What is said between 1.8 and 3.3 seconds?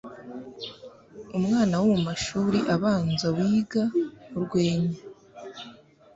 mu mashuri abanza